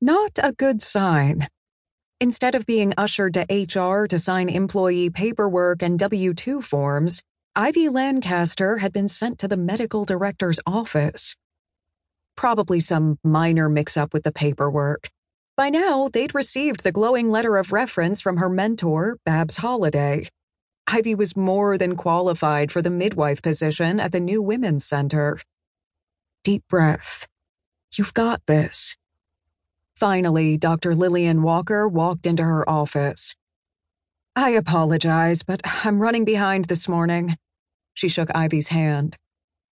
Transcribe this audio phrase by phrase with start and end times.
[0.00, 1.48] Not a good sign.
[2.20, 7.22] Instead of being ushered to HR to sign employee paperwork and W 2 forms,
[7.54, 11.34] Ivey Lancaster had been sent to the medical director's office.
[12.36, 15.08] Probably some minor mix up with the paperwork.
[15.56, 20.28] By now, they'd received the glowing letter of reference from her mentor, Babs Holliday.
[20.86, 25.38] Ivey was more than qualified for the midwife position at the new Women's Center.
[26.44, 27.26] Deep breath.
[27.96, 28.96] You've got this.
[29.96, 30.94] Finally, Dr.
[30.94, 33.34] Lillian Walker walked into her office.
[34.34, 37.36] I apologize, but I'm running behind this morning.
[37.94, 39.16] She shook Ivey's hand.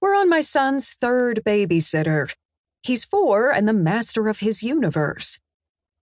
[0.00, 2.32] We're on my son's third babysitter.
[2.84, 5.40] He's four and the master of his universe.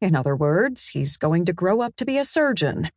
[0.02, 2.90] In other words, he's going to grow up to be a surgeon.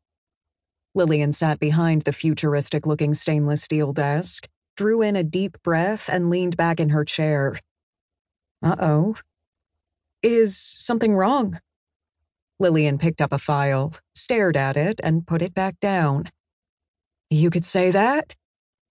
[0.93, 6.29] Lillian sat behind the futuristic looking stainless steel desk, drew in a deep breath, and
[6.29, 7.59] leaned back in her chair.
[8.61, 9.15] Uh oh.
[10.23, 11.59] Is something wrong?
[12.59, 16.29] Lillian picked up a file, stared at it, and put it back down.
[17.29, 18.35] You could say that.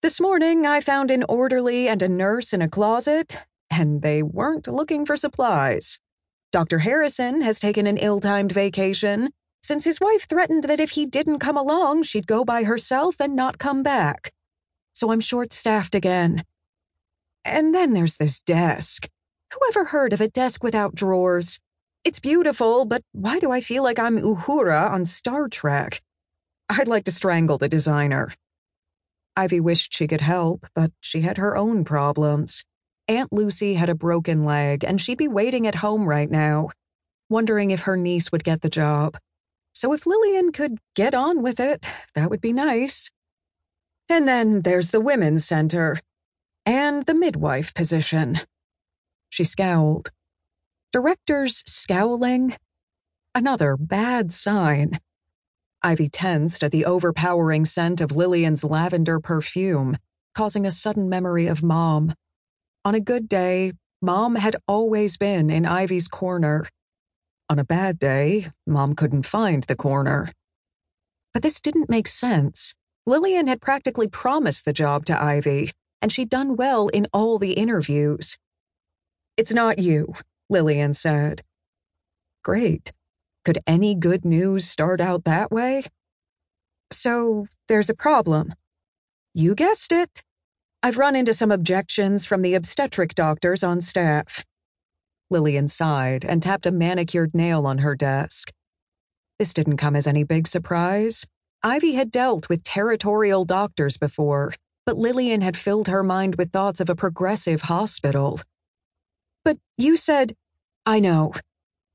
[0.02, 3.38] This morning I found an orderly and a nurse in a closet,
[3.70, 5.98] and they weren't looking for supplies.
[6.50, 6.80] Dr.
[6.80, 9.30] Harrison has taken an ill timed vacation
[9.62, 13.34] since his wife threatened that if he didn't come along, she'd go by herself and
[13.34, 14.32] not come back.
[14.92, 16.44] So I'm short staffed again.
[17.44, 19.08] And then there's this desk.
[19.52, 21.60] Who ever heard of a desk without drawers?
[22.04, 26.00] It's beautiful, but why do I feel like I'm Uhura on Star Trek?
[26.70, 28.32] I'd like to strangle the designer.
[29.36, 32.64] Ivey wished she could help, but she had her own problems.
[33.08, 36.70] Aunt Lucy had a broken leg, and she'd be waiting at home right now,
[37.28, 39.18] wondering if her niece would get the job.
[39.74, 43.10] So if Lillian could get on with it, that would be nice.
[44.08, 45.98] And then there's the Women's Center
[46.64, 48.40] and the midwife position.
[49.32, 50.10] She scowled.
[50.92, 52.54] Directors scowling?
[53.34, 55.00] Another bad sign.
[55.82, 59.96] Ivey tensed at the overpowering scent of Lillian's lavender perfume,
[60.34, 62.14] causing a sudden memory of Mom.
[62.84, 63.72] On a good day,
[64.02, 66.68] Mom had always been in Ivey's corner.
[67.48, 70.30] On a bad day, Mom couldn't find the corner.
[71.32, 72.74] But this didn't make sense.
[73.06, 75.70] Lillian had practically promised the job to Ivy,
[76.02, 78.36] and she'd done well in all the interviews.
[79.42, 80.14] It's not you,
[80.48, 81.42] Lillian said.
[82.44, 82.92] Great.
[83.44, 85.82] Could any good news start out that way?
[86.92, 88.54] So, there's a problem.
[89.34, 90.22] You guessed it.
[90.80, 94.44] I've run into some objections from the obstetric doctors on staff.
[95.28, 98.52] Lillian sighed and tapped a manicured nail on her desk.
[99.40, 101.26] This didn't come as any big surprise.
[101.64, 104.54] Ivy had dealt with territorial doctors before,
[104.86, 108.38] but Lillian had filled her mind with thoughts of a progressive hospital.
[109.44, 110.34] But you said,
[110.86, 111.32] I know.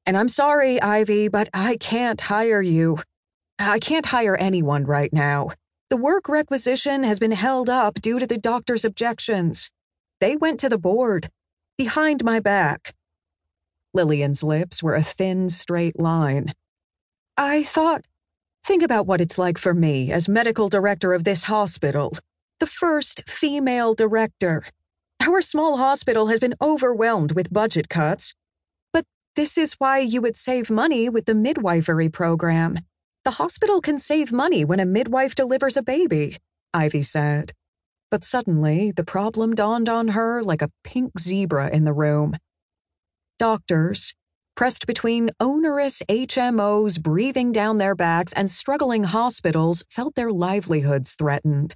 [0.06, 3.00] And I'm sorry, Ivey, but I can't hire you.
[3.60, 5.50] I can't hire anyone right now.
[5.90, 9.70] The work requisition has been held up due to the doctor's objections.
[10.20, 11.30] They went to the board,
[11.78, 12.94] behind my back.
[13.94, 16.54] Lillian's lips were a thin, straight line.
[17.38, 18.06] I thought,
[18.64, 22.14] think about what it's like for me as medical director of this hospital,
[22.60, 24.64] the first female director.
[25.28, 28.34] Our small hospital has been overwhelmed with budget cuts.
[28.94, 29.04] But
[29.36, 32.80] this is why you would save money with the midwifery program.
[33.26, 36.38] The hospital can save money when a midwife delivers a baby,
[36.74, 37.52] Ivey said.
[38.10, 42.38] But suddenly, the problem dawned on her like a pink zebra in the room.
[43.38, 44.14] Doctors,
[44.56, 51.76] pressed between onerous HMOs breathing down their backs and struggling hospitals, felt their livelihoods threatened.